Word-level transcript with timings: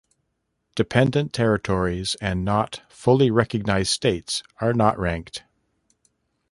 Dependent 0.73 1.31
territories 1.31 2.15
and 2.19 2.43
not 2.43 2.81
fully 2.89 3.29
recognized 3.29 3.91
states 3.91 4.41
are 4.59 4.73
not 4.73 4.97
ranked. 4.97 5.43